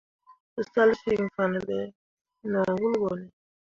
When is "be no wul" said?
1.67-2.95